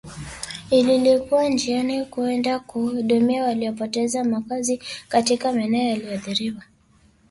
lilikuwa 0.71 1.49
njiani 1.49 2.05
kwenda 2.05 2.59
kuwahudumia 2.59 3.43
waliopoteza 3.43 4.23
makazi 4.23 4.81
katika 5.09 5.53
maeneo 5.53 5.85
yaliyoathiriwa 5.89 6.63